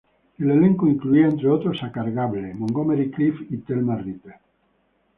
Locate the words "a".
1.83-1.91